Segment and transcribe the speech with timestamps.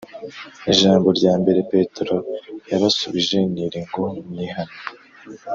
[0.71, 2.15] Ijambo rya mbere Petero
[2.71, 4.77] yabasubije niri ngo”Mwihane”